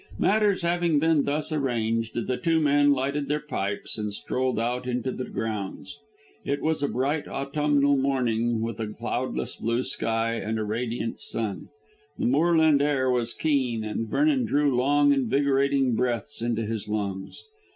[0.17, 5.11] Matters having been thus arranged, the two men lighted their pipes and strolled out into
[5.11, 5.99] the grounds.
[6.43, 11.69] It was a bright autumnal morning with a cloudless blue sky and a radiant sun;
[12.17, 17.43] the moorland air was keen, and Vernon drew long invigorating breaths into his lungs.